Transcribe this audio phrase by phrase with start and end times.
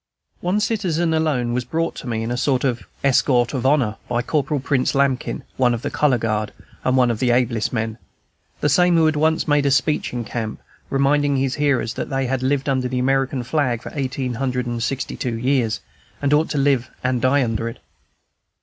[0.39, 4.23] One citizen alone was brought to me in a sort of escort of honor by
[4.23, 6.51] Corporal Prince Lambkin, one of the color guard,
[6.83, 7.99] and one of our ablest men,
[8.61, 10.59] the same who had once made a speech in camp,
[10.89, 14.81] reminding his hearers that they had lived under the American flag for eighteen hundred and
[14.81, 15.81] sixty two years,
[16.19, 17.77] and ought to live and die under it.